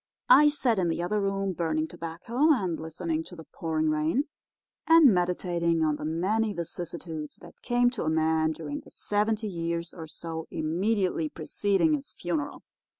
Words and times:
I 0.29 0.47
sat 0.49 0.79
in 0.79 0.87
the 0.89 1.03
other 1.03 1.21
room 1.21 1.53
burning 1.53 1.87
tobacco 1.87 2.51
and 2.51 2.79
listening 2.79 3.23
to 3.25 3.35
the 3.35 3.43
pouring 3.43 3.91
rain 3.91 4.23
and 4.87 5.13
meditating 5.13 5.83
on 5.83 5.97
the 5.97 6.05
many 6.05 6.53
vicissitudes 6.53 7.35
that 7.43 7.61
came 7.61 7.91
to 7.91 8.05
a 8.05 8.09
man 8.09 8.51
during 8.51 8.79
the 8.79 8.89
seventy 8.89 9.47
years 9.47 9.93
or 9.93 10.07
so 10.07 10.47
immediately 10.49 11.29
preceding 11.29 11.93
his 11.93 12.09
funeral. 12.13 12.63